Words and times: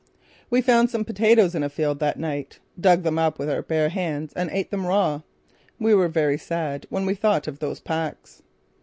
We 0.49 0.61
found 0.61 0.89
some 0.89 1.05
potatoes 1.05 1.53
in 1.53 1.61
a 1.61 1.69
field 1.69 1.99
that 1.99 2.17
night, 2.17 2.57
dug 2.79 3.03
them 3.03 3.19
up 3.19 3.37
with 3.37 3.51
our 3.51 3.61
bare 3.61 3.89
hands 3.89 4.33
and 4.33 4.49
ate 4.49 4.71
them 4.71 4.87
raw. 4.87 5.21
We 5.79 5.93
were 5.93 6.07
very 6.07 6.39
sad 6.39 6.87
when 6.89 7.05
we 7.05 7.13
thought 7.13 7.47
of 7.47 7.59
those 7.59 7.79
packs. 7.79 8.41